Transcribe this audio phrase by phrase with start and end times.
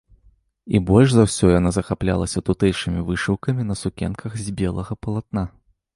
[0.77, 5.43] І больш за ўсё яна захаплялася тутэйшымі вышыўкамі на сукенках з белага палатна.